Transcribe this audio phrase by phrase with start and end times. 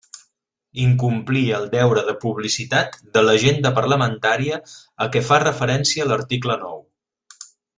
[0.85, 4.59] Incomplir el deure de publicitat de l'agenda parlamentària
[5.07, 6.83] a què fa referència l'article nou.